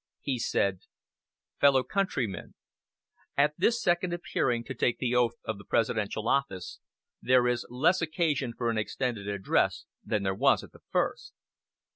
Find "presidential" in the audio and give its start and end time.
5.63-6.27